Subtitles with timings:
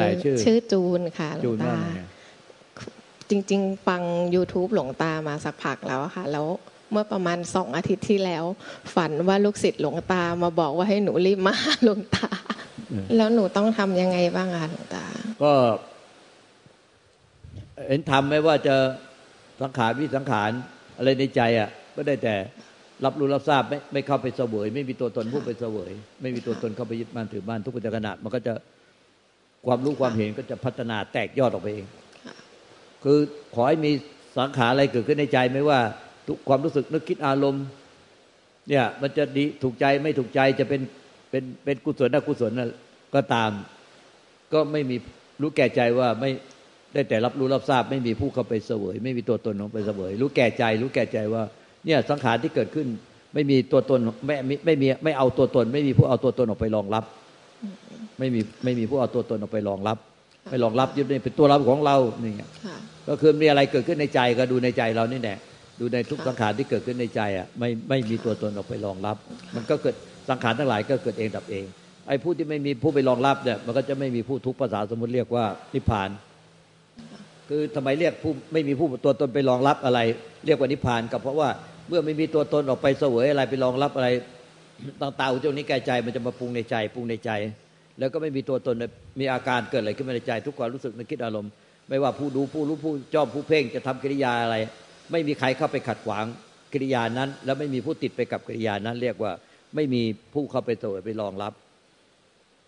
[0.00, 2.00] คือชื่ออะไรชื่อ ชื่อจูนค่ะหลจูวงนว่าตาไง
[3.30, 4.02] จริง ๆ ฟัง
[4.34, 6.46] YouTube หลวงตามาสักพักแล้วอะค่ะ แล้ว
[6.92, 8.44] เมื่อประมาณสองอาทิตย์ที่แล้ว
[8.94, 12.28] ฝันว่าลูกศิษย์หลวงตามาบอกว่าให้หนูรีบมาหาหลวงตา
[13.16, 15.04] แล้วหนูต้องทำยังไงบ้างอะคะหลวงตา
[15.42, 15.52] ก็
[17.88, 18.76] เห็นทำไหมว่าจะ
[19.62, 20.50] สังขารวิสังขาร
[20.96, 22.34] อะไรในใจอะ ก็ได้แต่
[23.04, 28.54] รับรู้รับทราบไม่ไม่เข้าไปเสวย ไม่มีตัวตนผู้ไปเสวย ไม่มีตัวตนเข้าไปยึดมั่นถือมั่นทุกปัจจุบันมันก็จะ
[29.66, 31.86] ความรู้ความเห็นก็จะพัฒนาแตกยอดออกไปเอง
[33.04, 33.18] คือ
[33.54, 33.92] ขอให้มี
[34.38, 35.80] สังขารอะไรเกิดขึ้นในใจไม่ว่า
[36.28, 37.64] ทุกความรู้สึกนึกคิดอารมณ์
[38.68, 40.80] เนี่ย มันจะดีถูกใจไม่ถูกใจจะเป็น
[41.30, 42.70] เป็นเป็นกุศลอกุศลนะ
[43.14, 43.50] ก็ตาม
[44.52, 44.96] ก็ไม่มี
[45.40, 46.30] รู้แก่ใจว่าไม่
[46.94, 51.42] ได้แต่รับรู้รับทราบ ไม่มีผู้เข้าไปเสวย ไม่มีตัวตนของไปเสวย รู้แก่ใจ รู้แก่ใจว่า
[51.84, 52.86] เนี่ยสังขารที่เกิดขึ้น
[53.34, 57.04] ไม่มีตัวตนไม่ไม่ไม่มีไม่เอาตัวตน ไม่มีผู้เอาตัวตนออกไปรองรับ
[58.18, 59.98] ไม่มีไม่มีผู้เอาตัวตนออกไปรองรับ
[60.50, 62.76] ไม่รองรับยึดนี่เป็นตัวเราของเรานี่ไงค่ะ
[63.08, 65.38] ก็คือมีอะไรเกิดขึ้นในใจก็ดูในใจเรานี่แหละ
[65.80, 69.16] ดูในทุกสังขารที่เกิดขึ้นในใจอะไม่ไม่มีตัวตนออกไปรองรับ
[69.56, 69.94] มันก็เกิด
[70.28, 71.64] สังขารทั้งหลายก็เกิดเองดับเอง
[72.08, 76.10] ไอ้ผู้ที่ไม่มีผู้ไปรองรับเนี่ยมันก็จะไม่มีผู้ทุกข์ภาษาสมมติเรียกว่านิพพาน
[77.48, 80.00] คือทำไมเรียกผู้ไม่มีผู้ตัวตนไปรองรับอะไร
[80.46, 81.48] เรียกว่านิพพานก็เพราะว่า
[81.88, 84.08] เมื่อไม่มีตัวตนออกไปเสวยอะไรไปรองรับอะไร
[85.02, 87.30] ต่างๆอุจจานี้แก่ใจมันจะมาปรุงในใจปรุงในใจ
[87.98, 88.76] แล้วก็ไม่มีตัวตน
[89.20, 91.50] มีอาการเกิดอะไรขึ้นมาในใจ ทุกความรู้สึกนึกคิดอารมณ์
[91.88, 94.56] ไม่ว่าผู้ดูผู้รู้ผู้จอบผู้เพ่งจะทำกิริยาอะไร
[95.12, 96.24] ไม่มีใครเข้าไปขัดขวาง
[96.72, 99.32] กิริยานั้น แล้วไม่มีผู้ติดไปกับกิริยานั้น เรียกว่า
[99.74, 100.02] ไม่มี
[100.34, 101.52] ผู้เข้าไปเสวยไปรองรับ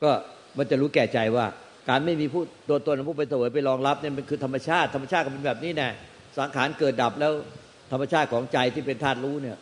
[0.03, 0.11] ก็
[0.59, 1.47] มันจะรู้แก่ใจว่า
[1.89, 5.89] การไม่มีผู้ตัวตนผู้ไปเสวยไปรองรับเนี่ยมันคือธรรมชาติธรรมชาติก็เป็นแบบนี้แน่
[6.39, 7.33] สังขารเกิดดับแล้ว
[7.93, 9.57] ธรรมชาติของใจที่เป็นธาตุรู้เนี่ย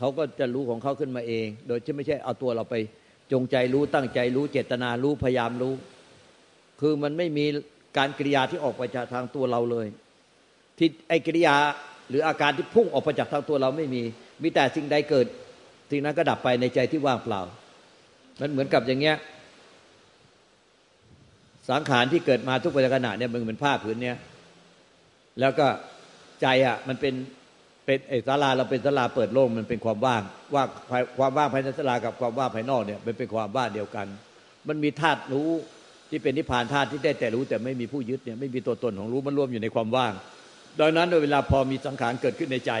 [0.00, 2.74] เขาก็จะรู้ของเขาขึ้นมาเอง โดยที่ไม่ใช่เอาตัวเราไป
[3.32, 5.74] จงใจรู้ตั้งใจรู้เจตนารู้พยายามรู้
[6.80, 7.44] คือมันไม่มี
[7.98, 9.86] การกิริยาที่ออกไปจากทางตัวเราเลย
[10.78, 11.54] ที่ไอ้กิริยา
[12.08, 14.02] หรืออาการที่พุ่งออกไปจากทางตัวเราไม่มี
[14.42, 15.26] มีแต่สิ่งใดเกิด
[15.90, 17.40] สิ่งนั้นก็ดับไปในใจที่ว่างเปล่า
[18.40, 19.16] มันเหมือนกับอย่างเงี้ย
[21.70, 24.16] สังขารที่เกิดมาทุกปัจจุบันเนี่ยมันเหมือนผ้าผืนเนี้ย
[25.40, 25.66] แล้วก็
[26.40, 27.14] ใจอะมันเป็น
[27.90, 30.22] เป็นไอ้ศาลาเราเป็นศาลาเปิดโล่งมันเป็นความว่าง
[30.54, 30.68] ว่าง
[31.18, 34.06] ความว่างภายในศาลากับความว่างภายนอกเนี่ยมันเป็นความว่างเดียวกัน
[34.68, 35.48] มันมีธาตุรู้
[36.10, 40.12] ที่เป็นนิพพานธาตุที่ได้แต่รู้แต่ไม่มีผู้ยึดเนี่ยไม่มีตัวตนของรู้มันรวมอยู่ในความว่าง
[40.80, 42.72] ดังนั้นโดยเวลาพอมีสังขารเกิดขึ้นในใจ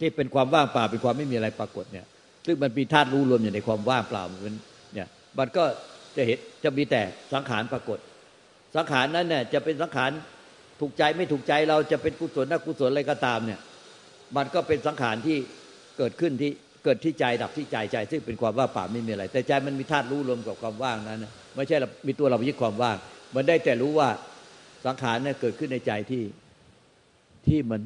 [0.00, 2.06] ที่เป็นความว่างเปล่าเป็นความไม่มีอะไรปรากฏเนี่ย
[2.46, 4.54] ซึ่งมันมีธาตุรู้รวมอยู่ในความว่างเปล่ามัน
[4.94, 5.64] เนี่ยมันก็
[6.16, 7.98] จะเห็นจะมีแต่สังขารปรากฏ
[8.76, 10.10] สังขารนั้นเนี่ยจะเป็นสังขาร
[10.80, 13.60] ถูกใจไม่ถูกใจเราจะเป็นกุศลอกุศลอะไรก็ตามเนี่ย
[14.36, 15.38] มันก็เป็นสังขารที่
[15.98, 16.50] เกิดขึ้นที่
[16.84, 21.24] เกิดที่ใจดับที่ใจใจ ซึ่งเป็นความว่างเปล่าไม่มีอะไร แต่ใจมันมีธาตุรู้รวมกับความว่างนั้น
[21.54, 22.96] ไม่ใช่เรามีตัวเราไปยึดความว่าง
[23.34, 24.08] มันได้แต่รู้ว่า
[24.86, 26.22] สังขารเนี่ยเกิดขึ้นในใจที่
[27.46, 27.80] ที่มัน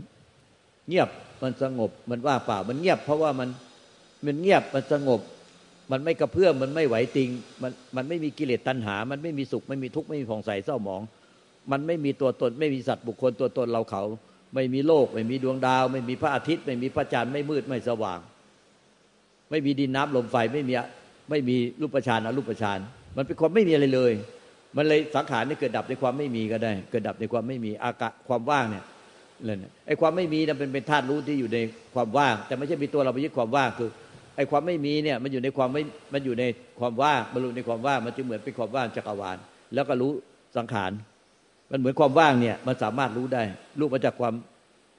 [0.89, 1.09] เงียบ
[1.43, 3.49] มันสงบมันว่างเปล่า มันเงียบเพราะว่ามัน
[4.27, 5.21] มันเงียบมันสงบ
[5.93, 7.31] มันไม่กระเพื่อมมันไม่ไหวติง
[7.63, 11.03] มันมันไม่มีกิเลสตัณหา มันไม่มีสุขไม่มีทุกข์ไม่มีผ่องใสเศร้าหมอง
[11.71, 14.03] มันไม่มีตัวตนไม่มีสัตว์บุคคลตัวตนเราเขา
[14.55, 18.21] ไม่มีโลก ไม่มีดวงดาว ไม่มีพระอาทิตย์ ไม่มีพระจันทร์ไม่มืดไม่สว่าง
[19.51, 20.75] ไม่มีดินน้ำลมไฟไม่มี
[21.31, 22.79] ไม่มีรูปฌานอรูปฌาน
[23.17, 24.13] มันเป็นความไม่มีอะไรเลย
[24.77, 28.85] มันเลยสังขารนี่เกิดดับในความไม่มีก็ได้ เกิดดับในความไม่มีอากาศความว่างเนี่ย
[29.45, 31.59] เลยเนี่ยไอ้ความไม่มีนั้นเป็นเป็นธาตุรู้ที่อยู่ใน
[31.95, 33.91] ความว่าง แต่ไม่ใช่มีตัวเราไปยึดความว่างคือ
[34.37, 35.83] ไอ้ความไม่มีเนี่ยมันอยู่ในความไม่
[36.13, 36.45] มันอยู่ใน
[36.81, 39.39] ความว่างบรรลุในความว่างมันจึงเหมือนเป็นความว่างจักรวาล
[39.75, 40.13] แล้วก็รู้
[40.57, 40.91] สังขาร
[41.71, 43.43] มันเหมือนความว่างเนี่ยมันสามารถรู้ได้
[43.79, 44.35] รู้มาจากความ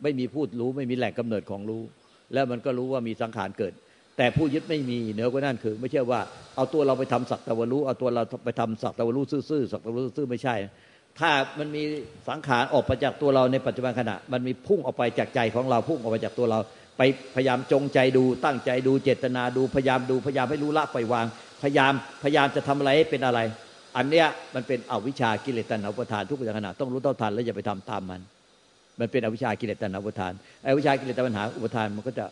[0.03, 1.81] ไม่มีพูดรู้ ไม่มีแหล่งกำเนิดของรู้
[2.33, 3.73] แล้วมันก็รู้ว่ามีสังขารเกิด
[4.17, 6.21] แต่ผู้ยึดไม่มีเหนือกว่านั่นคือ ไม่ใช่ว่า
[6.55, 10.55] เอาตัวเราไปทำสักตะวันรู้เอาตัวเราไปทำสักตะวันรู้ซื่อๆสักตะวันรู้ซื่อไม่ใช่
[11.19, 11.83] ถ้ามันมี
[12.29, 16.59] สังขารออกไปจากตัวเราในปัจจุบันขณะ มันมีพุ่งออกไปจากใจของเราพุ่งออกไปจากตัวเรา
[16.97, 17.01] ไป
[17.35, 21.25] พยายามจงใจดู ตั้งใจดูเจตนาดูพยายามดูพยายามให้รู้ละปล่อยวาง
[21.63, 21.93] พยายาม
[22.23, 23.39] พยายามจะทำอะไรเป็นอะไร
[23.97, 28.21] อันเนี้ยมันเป็นอวิชากิเลสตัณหาอุปทานทุกปัจจุบันขณะต้องรู้เท่าทันแล้วอย่าไปทำตามมัน
[28.99, 30.33] มันเป็นอวิชากิเลสตัณหาอุปทาน
[30.63, 32.25] ไอ้วิชากิเลสตัณหาอุปทานมันก็จะ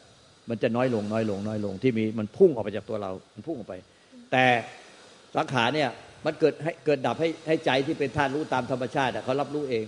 [0.49, 3.73] มันจะน้อยลงน้อยลงน้อยลงที่มีมันพุ่งออกไปจากตัวเรา มันพุ่งออกไป
[4.31, 4.45] แต่
[5.35, 5.89] สังขารเนี่ย
[6.25, 9.85] มันเกิดให้เกิดดับให้ให้ใจที่เป็นธาตุรู้ตามธรรมชาติเขารับรู้เอง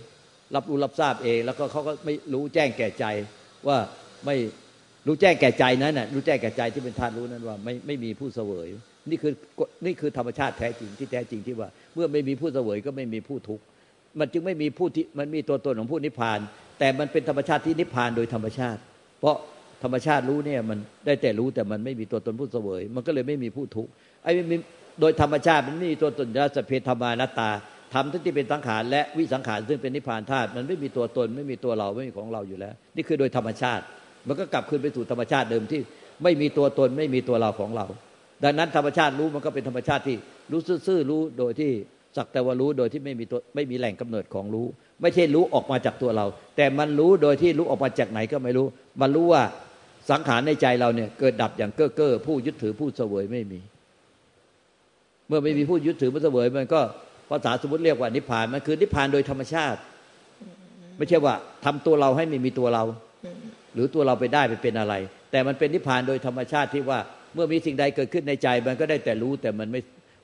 [0.56, 3.06] รับรู้รับทราบเอง แล้วก็เขาก็ไม่รู้แจ้งแก่ใจ
[3.68, 3.78] ว่า
[4.26, 4.36] ไม่
[5.08, 8.68] รู้แจ้งแก่ใจนั้นน่ะรู้แจ้งแก่ใจที่เป็นธาตุรู้นั้นว่าไม่ไม่มีผู้เสวย
[9.12, 9.34] นี่คือ
[9.86, 13.64] นี่คือธรรมชาติแท้จริงที่แท้จริงที่ว่า เมื่อไม่มีผู้เสวยก็ไม่มีผู้ทุกข์
[14.20, 16.40] มันจึงไม่มีผู้ที่มันมีตัวตนของผู้นิพพาน
[16.80, 18.80] แต่มันเป็นธรรมชาติที่นิพพานโดยธรรมชาติ
[19.20, 19.36] เพราะ
[19.84, 23.92] ธรรมชาติรู้เนี่ยมันได้แต่รู้แต่มันไม่มีตัวตนผู้เสวย มันก็เลยไม่มีผู้ทุกข์
[24.24, 24.32] ไอ้
[25.02, 27.50] โดยธรรมชาติมันไม่มีตัวตนรัสเพธรรมานัตตา
[27.94, 33.84] ธรรมที่เป็นสังขารและวิสังขารซึ่งเป็นนิพพานธาตุมันไม่มีตัวตนไม่มีตัวเราไม่มีของเราอยู่แล้ว นี่คือโดยธรรมชาติ
[34.28, 35.82] มันก็กลับคืนไปสู่ธรรมชาติเดิมที่
[36.24, 37.86] ไม่มีตัวตนไม่มีตัวเราของเรา
[38.44, 40.18] ดังนั้นธรรมชาติรู้มันก็เป็นธรรมชาติที่
[40.52, 41.72] รู้ซื่อรู้โดยที่
[42.18, 44.68] สักแต่ว่ารู้โดยที่ไม่มีตัวไม่มีแหล่งกำเนิดของรู้
[45.02, 46.26] ไม่ใช่รู้ออกมาจากตัวเรา
[46.58, 48.68] แต่มันรู้โดยที่รู้ออกมาจากไหนก็ไม่รู้
[49.02, 49.44] มันรู้ว่า
[50.10, 53.60] สังขารในใจเราเนี่ยเกิดดับอย่างเก้อเก้อผู้ยึดถือผู้เสวยไม่มี
[55.28, 56.82] เมื่อไม่มีผู้ยึดถือผู้เสวยมันก็
[57.30, 59.80] ภาษาสมมติเรียกว่านิพพานมันคือนิพพานโดยธรรมชาติ
[60.98, 61.36] ไม่ใช่ว่า
[61.66, 62.84] ทำตัวเราให้ไม่มีตัวเรา
[63.74, 64.94] หรือตัวเราไปได้ไปเป็นอะไร
[65.32, 67.00] แต่มันเป็นนิพพานโดยธรรมชาติที่ว่า
[67.34, 69.82] เมื่อมีสิ่งใดเกิดขึ้นในใจ มันก็ได้แต่รู้แต่มันไม่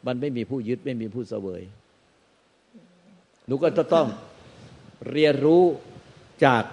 [0.08, 1.62] มันไม่มีผู้ยึดไม่มีผู้เสวย
[3.48, 4.08] หนูก็จะต้อง
[5.12, 5.64] เรียนรู้
[6.46, 6.64] จาก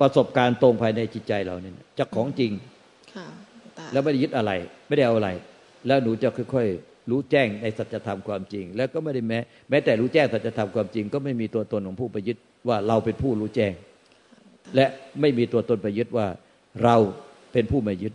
[0.00, 2.52] ประสบการณ์ตรงภายในจิตใจเราเนี่ยจากของจริง
[3.92, 4.52] แล้วไม่ได้ยึดอะไร
[4.86, 5.30] ไม่ได้เอาอะไร
[5.86, 9.38] แล้วหนูจะค่อยๆรู้แจ้งในสัจธรรมความจริง แล้วก็ไม่ได้แม้
[9.70, 12.38] แม้แต่รู้แจ้งสัจธรรมความจริง ก็ไม่มีตัวตนของผู้ไปยึด
[12.68, 13.72] ว่าเราเป็นผู้รู้แจ้ง
[14.76, 14.86] และ
[15.20, 16.26] ไม่มีตัวตนไปยึดว่า
[16.84, 16.96] เรา
[17.52, 18.14] เป็นผู้ไม่ยึด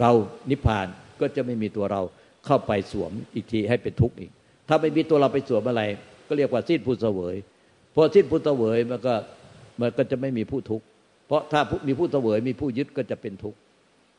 [0.00, 0.12] เรา
[0.50, 0.86] นิพพาน
[1.20, 2.00] ก็จะไม่มีตัวเรา
[2.46, 4.30] เข้าไปสวมอีกทีให้เป็นทุกข์อีก
[4.68, 5.82] ถ้าไม่มีตัวเราไปสวมอะไร
[6.28, 7.36] ก็เรียกว่าสิ้นผู้เสวย
[7.94, 9.14] พอสิ้นผู้เสวยมันก็
[9.80, 10.84] มันก็จะไม่มีผู้ทุกข์
[11.26, 13.58] เพราะถ้ามีผู้เสวยมีผู้ยึดก็จะเป็นทุกข์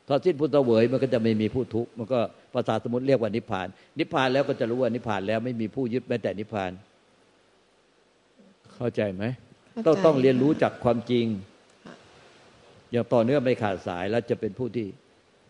[0.08, 2.20] ถ้าสิ้นผู้เสวยมันก็จะไม่มีผู้ทุกข์มันก็
[2.54, 3.66] ภาษาสมุติเรียกว่านิพพาน
[3.98, 6.72] นิพพานแล้วก็จะรู้ว่านิพพานแล้วไม่มีผู้ยึดแม้แต่นิพพาน
[8.74, 9.24] เข้าใจไหม
[9.86, 11.26] ต้องต้องเรียนรู้จากความจริง
[12.90, 14.86] อย่างต่อเนื่องไม่ขาดสายแล้วจะเป็นผู้ที่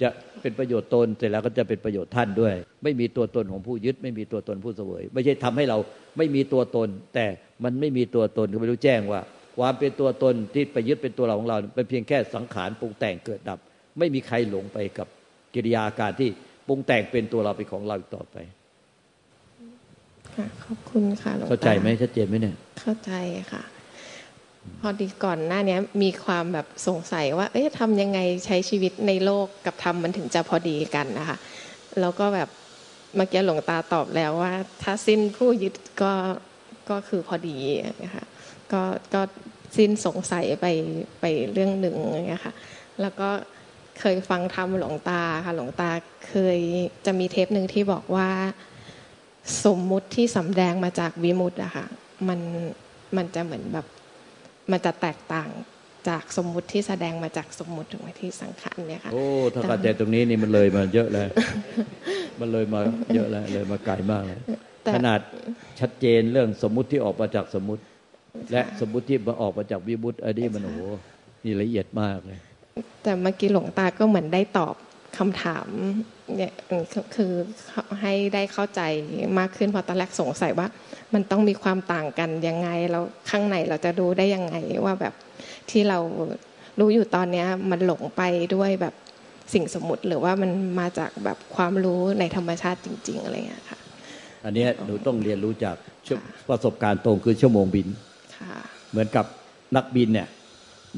[0.02, 0.08] จะ
[0.42, 5.78] เป็นประโยชน์ตนเสร็จแล้วก็จะเป็นประโยชน์ท่านด้วย ไม่มีตัวตนของผู้ยึด ไม่มีตัวตนผู้เสวย ไม่ใช่ทำให้เรา
[6.16, 7.26] ไม่มีตัวตน แต่
[7.64, 9.20] มันไม่มีตัวตนก็ไม่รู้แจ้งว่า
[9.58, 13.58] ความเป็นตัวตนที่ไปยึดเป็นตัวเราของเรา เป็นเพียงแค่สังขารปรุงแต่งเกิดดับ
[13.98, 15.08] ไม่มีใครหลงไปกับ
[15.54, 16.28] กิริยาการที่
[16.68, 18.36] ปรุงแต่งเป็นตัวเราเป็นของเราต่อไป
[20.64, 23.12] ขอบคุณค่ะเข้าใจไหมชัดเจนไหมเนี่ยเข้าใจ
[23.52, 23.62] ค่ะ
[24.80, 31.36] พอดีก่อนหน้านี้มีความแบบสงสัยว่า เอ๊ะทำยังไงใช้ชีวิตในโลกกับธรรมมันถึงจะพอดีกันนะคะ
[32.00, 32.48] แล้วก็แบบ
[33.16, 34.52] เมื่อกี้หลวงตาตอบแล้วว่า
[34.82, 36.12] ถ้าสิ้นผู้ยึดก็
[36.90, 37.56] ก็คือพอดี
[38.04, 38.24] นะคะ
[38.72, 38.82] ก็
[39.14, 39.22] ก็
[39.76, 40.66] สิ้นสงสัยไป
[41.20, 42.54] ไปเรื่องหนึ่งอย่างนี้ค่ะ
[43.00, 43.28] แล้วก็
[44.00, 45.90] เคยฟังธรรมหลวงตาค่ะหลวงตา
[46.28, 46.58] เคย
[47.06, 48.28] จะมีเทปหนึ่งที่บอกว่า
[49.64, 51.86] สมมุติที่สำแดงมาจากวิมุตต์อะค่ะ
[52.28, 52.40] มัน
[53.16, 53.86] มันจะเหมือนแบบ
[54.70, 55.50] มันจะแตกต่าง
[56.08, 59.24] จากสมมุติที่แสดงมาจากสมมุติถึงที่สังขารเนี่ยค่ะโอ้
[59.54, 61.28] ถ้าเข้าใจตรงนี้นี่มันเลยมาเยอะแล้ว
[62.40, 62.80] มันเลยมา
[63.14, 64.38] เยอะแล้วเลยมาไกลมากเลย
[64.94, 65.20] ขนาด
[65.80, 67.82] ชัดเจนเรื่องสมมุติที่ออกมาจากสมมุติ
[68.52, 70.80] และสมมุติที่มาออกมาจากวิบุตอันนี้มันโอ้โห
[71.44, 72.38] นี่ละเอียดมากเลย
[73.02, 74.74] แต่เมื่อกี้หลวงตาก็เหมือนได้ตอบ
[75.18, 75.66] คำถาม
[76.36, 76.52] เนี่ย
[77.14, 77.32] คือ
[78.02, 78.80] ให้ได้เข้าใจ
[79.38, 80.66] มากขึ้นเพราะตอนแรกสงสัยว่า
[81.14, 85.14] มันต้องมีความต่างกันยังไงแล้วข้างในเราจะรู้ได้ยังไงว่าแบบ
[85.70, 85.98] ที่เรา
[86.80, 88.22] รู้อยู่ตอนนี้มันหลงไป
[88.54, 88.94] ด้วยแบบ
[89.54, 93.80] สิ่งสมมติหรือว่ามันมาจากแบบความรู้ในธรรมชาติจริง ๆ อะไรอย่างนี้ค่ะ
[94.44, 95.76] อันนี้หนูต้องเรียนรู้จาก
[96.48, 97.88] ประสบการณ์ตรงคือชั่วโมงบิน
[98.90, 99.26] เหมือนกับ
[99.76, 100.28] นักบินเนี่ย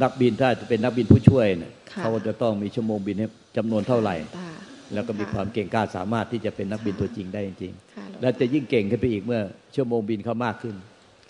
[0.03, 3.17] นักบินถ้าจะเป็นนักบินผู้ช่วยเนี่ยเขาจะต้องมีชั่วโมงบิน
[3.57, 4.17] จำนวนเท่าไหร่
[4.95, 9.41] แล้วก็มีความเก่งกล้าสามารถที่จะเป็นนักบินตัวจริงได้จริงๆและจะยิ่งเก่งขึ้นไปอีกเมื่อ
[9.75, 10.75] ชั่วโมงบินเขามากขึ้น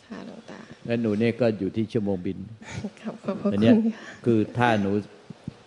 [0.09, 2.39] ค่ะหลวงตาแล้วหนูเนี่ยก็อยู่ที่ชั่วโมงบิน
[3.53, 3.73] อันนี้
[4.25, 4.91] คือถ้าหนู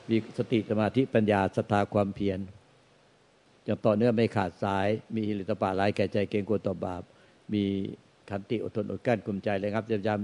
[0.10, 2.39] มีสติสมาธิปัญญาศรัทธาความเพียร
[3.65, 7.03] อย่างต่อเนื่องไม่ขาดสาย มีหิริตปาลายแก่ใจเกรงกลัวต่อบาป
[7.53, 7.63] มี
[8.29, 10.20] ขันติอดทนอดกั้นกลุ่มใจเลยครับจะยาม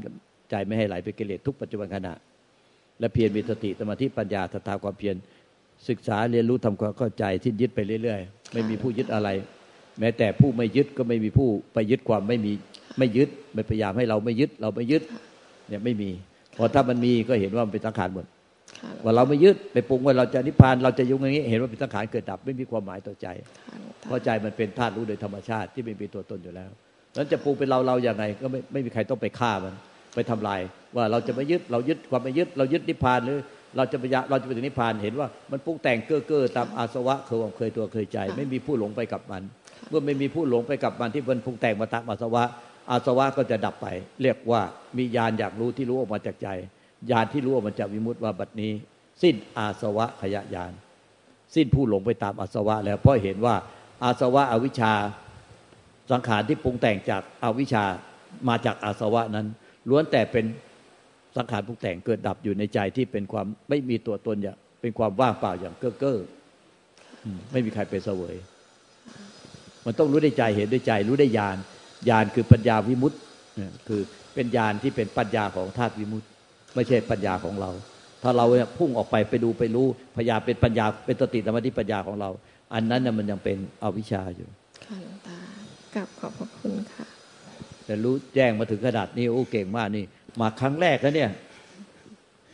[0.49, 2.13] ใจไม่ให้ไหลไปกิเลสทุกปัจจุบันขณะ
[2.99, 5.15] และเพียรมีสติสมาธิปัญญาศรัทธาความเพียร
[5.89, 9.29] ศึกษาเรียนรู้ทำความเข้าใจที่ยึดไปเรื่อย ๆ ไม่มีผู้ยึดอะไร
[9.99, 12.51] แม้แต่ผู้ไม่ยึดก็ไม่มีผู้ไปยึดความไม่มี
[12.97, 15.03] ไม่ยึดไม่พยายามให้เราไม่ยึดเราไม่ยึด
[15.69, 16.09] เนี่ยไม่มี
[16.57, 18.25] พอถ้ามันมีก็เห็นว่ามันเป็นสังขารหมด
[19.03, 23.27] ว่าเราไม่ยึดไปปรุงว่าเราจะนิพพานเราจะยุ่งอย่างนี้ เห็นว่าเป็นสังขารเกิดดับไม่มีความหมายต่อใจ
[24.05, 26.69] เพราะใจมันเป็นธาตุรู้โดยธรรมชาติที่ไม่มีตัวตนอยู่แล้ว
[27.17, 29.73] นั้นจะปรุงเป็นเราเราอย่างไรก็ไม่ไม่มีใครต้องไปฆ่ามัน
[30.13, 30.59] ไปทำลาย
[30.95, 33.39] ว่าเราจะไม่ยึดเรายึดความไม่ยึดเรายึดนิพพานหรือ
[33.77, 39.41] เราจะไปเราจะไปถึงนิพพานเห็นว่ามันปรุงแต่งเก้อเก้อตามอาสวะเคยเคยตัวเคยใจ ไม่มีผู้หลงไปกับมัน
[39.89, 42.43] เมื่อไม่มีผู้หลงไปกับมันที่มันปรุงแต่งมาตามอาสวะ
[42.91, 43.87] อาสวะก็จะดับไป
[44.21, 44.61] เรียกว่า
[44.97, 46.47] มีญาณอยากรู้ที่รู้ออกมาจากใจ
[47.11, 48.71] ญาณที่รู้ออกมาจากวิมุตติว่าบัดนี้
[49.21, 50.71] สิ้นอาสวะขยะญาณ
[51.55, 53.55] สิ้นผู้หลงไปตามอาสวะ แล้วเพราะเห็นว่า
[54.03, 54.93] อาสวะอวิชชา
[56.11, 57.83] สังขารที่ปรุงแต่งจากอาวิชชา
[58.49, 59.47] มาจากอาสวะนั้น
[59.89, 60.45] ล้วนแต่เป็น
[61.35, 66.17] สังขารปรุงแต่งเกิดดับอยู่ในใจที่เป็นความไม่มีตัวตนอย่างเป็นความว่างเปล่าอย่างเก้อเก้อ
[67.51, 68.35] ไม่มีใครไปเสวย
[69.85, 71.57] มันต้องรู้ได้ใจเห็นด้วยใจ รู้ได้ญาณ
[72.09, 73.19] ญาณคือปัญญาวิมุตต์
[73.87, 74.01] คือ
[74.35, 76.29] เป็นญาณที่เป็นปัญญาของธาตุวิมุตต์
[76.75, 77.71] ไม่ใช่ปัญญาของเรา
[78.23, 78.45] ถ้าเรา
[78.77, 82.29] พุ่งออกไปไปดูไปรู้พยายาเป็นปัญญาเป็นสติธรรมที่ปัญญาของเรา
[82.73, 84.47] อันนั้นน่ยมันยังเป็นอวิชชาอยู่
[84.85, 85.39] ค่ะหลวงตา
[85.95, 87.06] กลับขอบพระคุณค่ะ
[87.87, 90.05] แต่รู้แจ้งมาถึงขนาดนี้โอ้เก่งมากนี่
[90.39, 91.31] มาครั้งแรกแล้วเนี่ย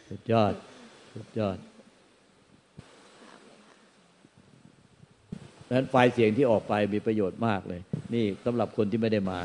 [0.10, 0.54] สุดยอด
[1.14, 1.58] สุดยอด
[5.72, 7.82] นั้นไฟล์เสียงที่ออกไปมีประโยชน์มากเลย
[8.14, 9.40] นี่สำหรับคนที่ไม่ได้มา